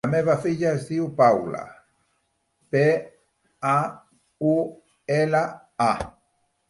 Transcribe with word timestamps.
La 0.05 0.09
meva 0.11 0.33
filla 0.43 0.69
es 0.75 0.85
diu 0.85 1.09
Paula: 1.19 1.61
pe, 2.75 2.81
a, 3.75 3.77
u, 4.55 4.57
ela, 5.21 5.43
a. 5.93 5.95